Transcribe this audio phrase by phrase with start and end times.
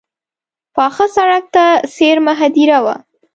[0.75, 1.65] پاخه سړک ته
[1.95, 2.95] څېرمه هدیره وه.